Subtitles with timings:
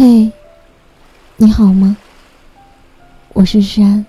[0.00, 0.30] 嘿，
[1.34, 1.96] 你好吗？
[3.32, 4.06] 我是山。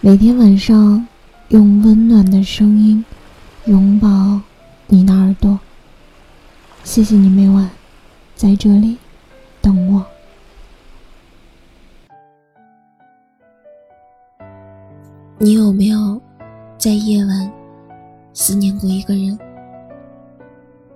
[0.00, 1.04] 每天晚上
[1.48, 3.04] 用温暖的声音
[3.64, 4.40] 拥抱
[4.86, 5.58] 你的耳朵。
[6.84, 7.68] 谢谢你每晚
[8.36, 8.96] 在这里
[9.60, 10.06] 等我。
[15.38, 16.22] 你有没有
[16.78, 17.52] 在夜晚
[18.32, 19.36] 思念过一个人？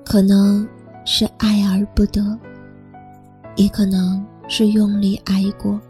[0.05, 0.65] 可能
[1.05, 2.39] 是爱而不得。
[3.57, 5.81] 也可能是用力爱过，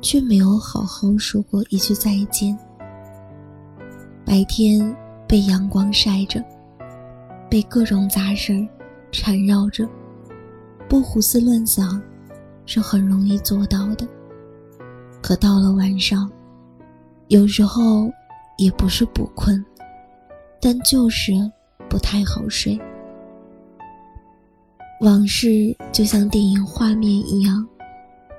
[0.00, 2.56] 却没有好好说过一句再见。
[4.24, 4.94] 白天
[5.26, 6.42] 被阳光晒着，
[7.50, 8.68] 被各种杂事儿
[9.10, 9.88] 缠绕着，
[10.88, 12.00] 不胡思乱想
[12.66, 14.06] 是很容易做到的。
[15.22, 16.30] 可到了晚上，
[17.28, 18.10] 有时候
[18.58, 19.64] 也不是不困，
[20.60, 21.32] 但就是
[21.88, 22.78] 不太好睡。
[25.02, 27.66] 往事就像电影画面一样，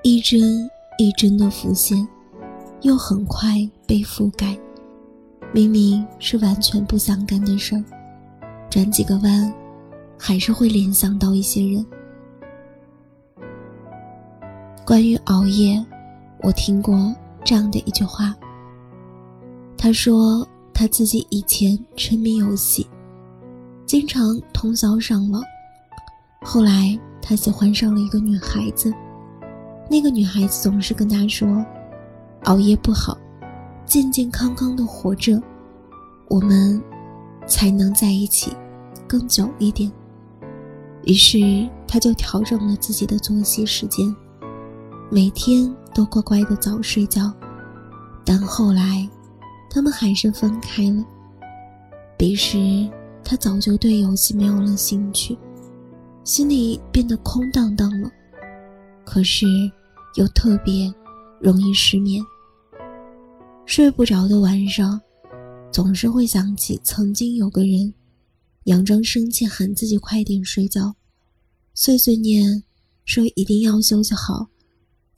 [0.02, 0.40] 一帧
[0.96, 2.08] 一帧的浮现，
[2.80, 3.48] 又很快
[3.86, 4.58] 被覆盖。
[5.52, 7.84] 明明是完全不相干的事儿，
[8.70, 9.52] 转几个弯，
[10.18, 11.84] 还是会联想到一些人。
[14.86, 15.84] 关于熬夜，
[16.40, 18.34] 我听过这样的一句话。
[19.76, 22.86] 他说他自己以前沉迷游戏，
[23.84, 25.42] 经常通宵上网。
[26.46, 28.92] 后来，他喜欢上了一个女孩子，
[29.90, 31.64] 那个女孩子总是跟他说
[32.44, 33.16] ：“熬夜不好，
[33.86, 35.42] 健健康康的活着，
[36.28, 36.80] 我们
[37.46, 38.52] 才能在一起
[39.08, 39.90] 更久一点。”
[41.04, 44.14] 于是，他就调整了自己的作息时间，
[45.10, 47.32] 每天都乖乖的早睡觉。
[48.22, 49.08] 但后来，
[49.70, 51.02] 他们还是分开了。
[52.18, 52.88] 彼时，
[53.24, 55.36] 他早就对游戏没有了兴趣。
[56.24, 58.10] 心里变得空荡荡了，
[59.04, 59.46] 可是
[60.16, 60.90] 又特别
[61.38, 62.24] 容易失眠。
[63.66, 64.98] 睡不着的晚上，
[65.70, 67.92] 总是会想起曾经有个人，
[68.64, 70.96] 佯装生气喊自己快点睡觉，
[71.74, 72.64] 碎碎念
[73.04, 74.48] 说一定要休息好，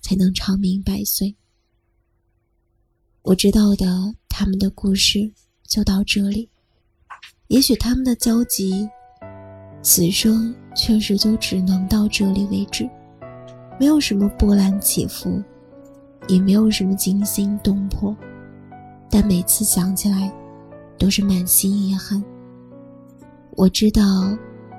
[0.00, 1.36] 才能长命百岁。
[3.22, 5.32] 我知道的他们的故事
[5.68, 6.50] 就到这里，
[7.46, 8.88] 也许他们的交集。
[9.82, 12.88] 此生确实就只能到这里为止，
[13.80, 15.42] 没有什么波澜起伏，
[16.28, 18.14] 也没有什么惊心动魄，
[19.10, 20.30] 但每次想起来，
[20.98, 22.22] 都是满心遗憾。
[23.52, 24.02] 我知道，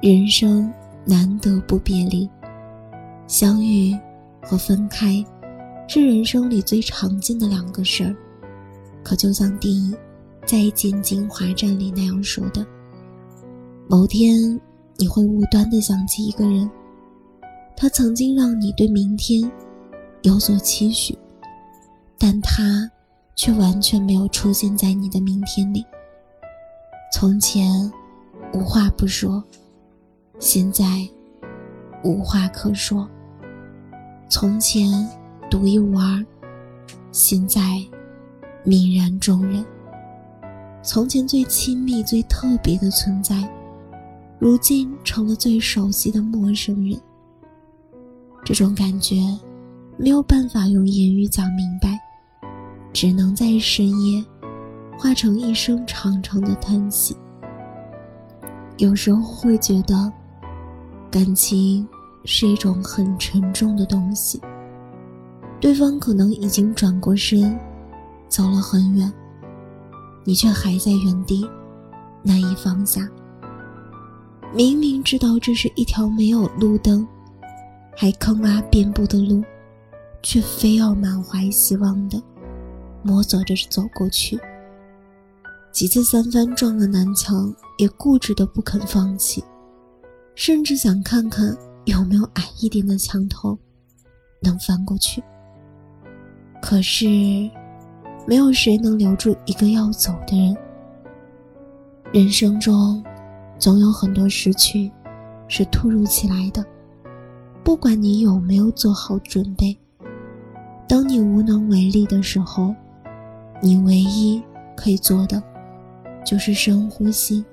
[0.02, 0.72] 人生
[1.04, 2.30] 难得不别离，
[3.28, 3.98] 相遇
[4.44, 5.26] 和分开，
[5.88, 8.16] 是人生里最常见的两个事儿。
[9.04, 9.92] 可就像电影
[10.46, 12.64] 《再见金华站》里那样说的，
[13.90, 14.60] 某天。
[15.00, 16.70] 你会无端的想起一个人，
[17.76, 19.50] 他曾经让你对明天
[20.24, 21.18] 有所期许，
[22.18, 22.90] 但他
[23.36, 25.86] 却完全没有出现在你的明天里。
[27.14, 27.92] 从前
[28.54, 29.44] 无话不说，
[30.40, 31.08] 现在
[32.04, 33.08] 无话可说；
[34.28, 35.08] 从前
[35.48, 36.26] 独一无二，
[37.12, 37.62] 现在
[38.66, 39.64] 泯然众人；
[40.82, 43.48] 从前最亲密、最特别的存在。
[44.40, 47.00] 如今成了最熟悉的陌生人。
[48.46, 49.16] 这种感觉
[49.98, 52.00] 没有办法用言语讲明白，
[52.94, 54.24] 只能在深夜
[54.98, 57.16] 化成一声长长的叹息。
[58.78, 60.12] 有时候会觉得，
[61.10, 61.88] 感情
[62.26, 64.40] 是一种很沉重的东西。
[65.60, 67.60] 对方可能已经转过身，
[68.30, 69.12] 走了很远，
[70.24, 71.50] 你却还在原地，
[72.22, 73.10] 难以放下。
[74.54, 77.08] 明明知道这是一条没有路灯、
[77.96, 79.44] 还坑洼遍布的路，
[80.24, 82.22] 却非要满怀希望的
[83.04, 84.40] 摸索着走过去。
[85.72, 89.44] 几次三番撞了南墙，也固执的不肯放弃，
[90.34, 91.56] 甚至想看看
[91.86, 93.56] 有没有矮一点的墙头
[94.42, 95.22] 能翻过去。
[96.62, 97.06] 可是，
[98.26, 100.58] 没有谁能留住一个要走的人。
[102.12, 103.04] 人生中。
[103.60, 104.92] 总有很多失去，
[105.48, 106.64] 是突如其来的。
[107.64, 109.78] 不管你有没有做好准备，
[110.88, 112.74] 当你无能为力的时候，
[113.62, 114.42] 你唯一
[114.76, 115.42] 可以做的，
[116.24, 117.44] 就是深呼吸，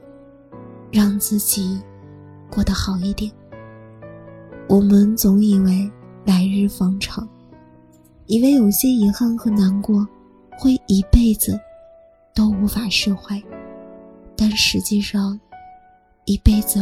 [0.93, 1.81] 让自己
[2.51, 3.33] 过得好一点。
[4.69, 5.91] 我们总以为
[6.25, 7.27] 来日方长，
[8.27, 10.07] 以为有些遗憾和难过，
[10.59, 11.59] 会一辈子
[12.35, 13.43] 都无法释怀，
[14.37, 15.41] 但实际上。
[16.27, 16.81] 一辈子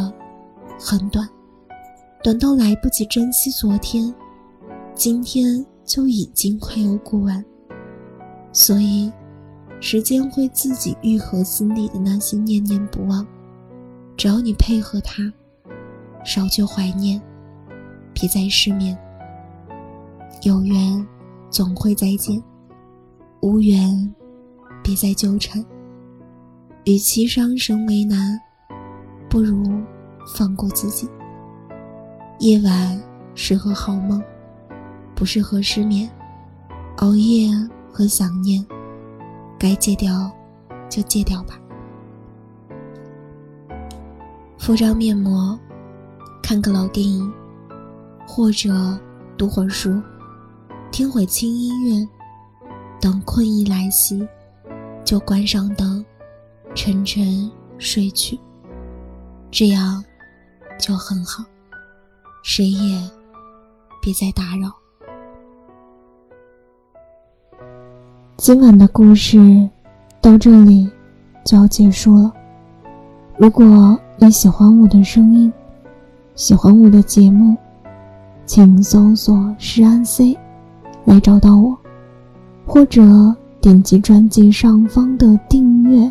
[0.79, 1.29] 很短，
[2.23, 4.15] 短到来不及珍惜昨天，
[4.95, 7.45] 今天就已经快要过完，
[8.53, 9.11] 所以，
[9.81, 13.27] 时间会自己愈合心里的那些念念不忘。
[14.17, 15.33] 只要你配合它，
[16.25, 17.21] 少旧怀念，
[18.15, 18.97] 别再失眠。
[20.43, 21.05] 有缘，
[21.51, 22.41] 总会再见；
[23.41, 24.15] 无缘，
[24.85, 25.65] 别再纠缠。
[26.85, 28.39] 与其伤神为难，
[29.33, 29.65] 不如
[30.27, 31.09] 放过自己。
[32.41, 33.03] 夜晚
[33.35, 34.23] 适合好梦，
[35.15, 36.07] 不适合失眠。
[36.99, 37.49] 熬夜
[37.91, 38.63] 和想念，
[39.59, 40.31] 该戒掉
[40.87, 41.59] 就戒掉吧。
[44.59, 45.59] 敷张面膜，
[46.43, 47.33] 看个老电影，
[48.27, 49.01] 或者
[49.39, 49.99] 读会儿书，
[50.91, 52.07] 听会轻音乐。
[53.01, 54.29] 等困意来袭，
[55.07, 56.05] 就关上灯，
[56.75, 58.39] 沉沉睡去。
[59.53, 60.03] 这样
[60.79, 61.45] 就很好。
[62.43, 62.99] 谁也
[64.01, 64.73] 别再打扰。
[68.39, 69.69] 今晚的故事
[70.23, 70.91] 到这里
[71.45, 72.33] 就要结束了。
[73.37, 75.53] 如果你喜欢我的声音，
[76.35, 77.55] 喜欢我的节目，
[78.47, 80.35] 请搜索“诗安 C”
[81.05, 81.77] 来找到我，
[82.65, 83.03] 或者
[83.61, 86.11] 点击专辑上方的订阅，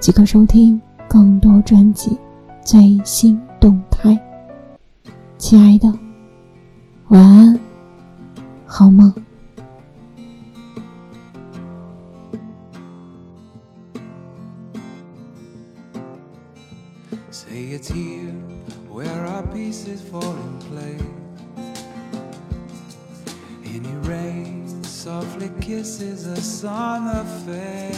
[0.00, 2.18] 即可收听更多专辑
[2.66, 4.20] 最新动态。
[5.38, 5.86] 亲爱的，
[7.10, 7.56] 晚安，
[8.66, 9.14] 好梦。
[17.30, 18.34] Say it's here
[18.92, 21.00] where our pieces fall in place.
[23.64, 27.94] Any rain softly kisses us on the face.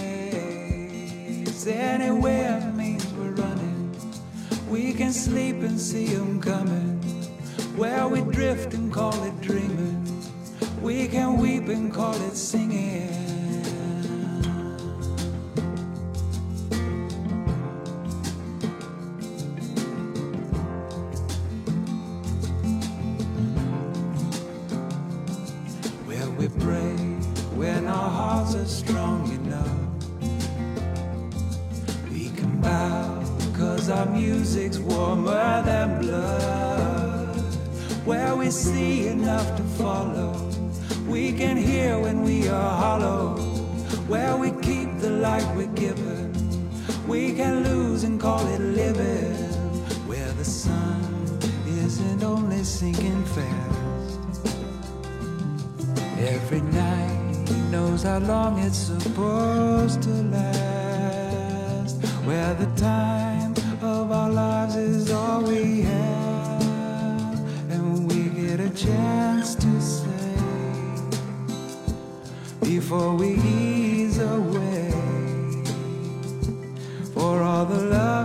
[1.66, 3.57] Anywhere means we're running.
[4.68, 7.00] We can sleep and see them coming.
[7.76, 10.04] Where we drift and call it dreaming.
[10.82, 13.37] We can weep and call it singing.
[33.90, 37.38] Our music's warmer than blood
[38.04, 40.32] where we see enough to follow.
[41.06, 43.36] We can hear when we are hollow,
[44.08, 46.32] where we keep the light we're given.
[47.06, 49.34] We can lose and call it living,
[50.06, 54.40] where the sun isn't only sinking fast.
[56.18, 63.47] Every night knows how long it's supposed to last, where the time
[63.82, 66.62] of our lives is all we have
[67.70, 70.06] and we get a chance to say
[72.62, 74.90] before we ease away
[77.14, 78.17] for all the love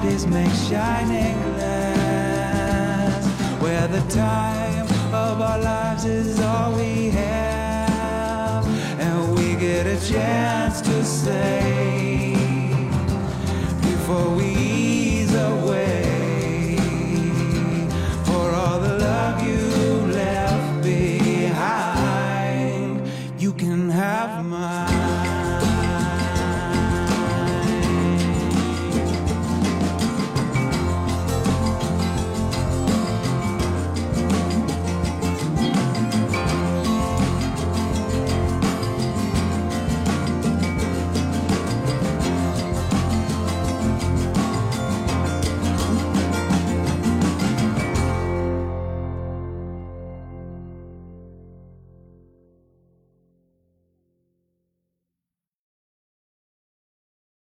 [0.00, 3.26] bodies make shining glass.
[3.60, 8.66] Where the time of our lives is all we have,
[8.98, 12.34] and we get a chance to say
[13.82, 14.49] before we